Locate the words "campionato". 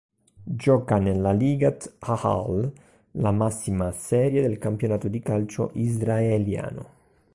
4.57-5.07